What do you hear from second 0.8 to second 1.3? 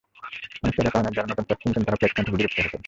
কারণে যারা